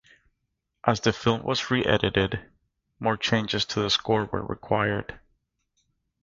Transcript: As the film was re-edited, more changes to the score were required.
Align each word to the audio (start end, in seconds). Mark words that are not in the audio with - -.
As 0.83 1.01
the 1.01 1.13
film 1.13 1.43
was 1.43 1.69
re-edited, 1.69 2.43
more 2.99 3.17
changes 3.17 3.65
to 3.65 3.81
the 3.81 3.91
score 3.91 4.23
were 4.25 4.41
required. 4.43 5.19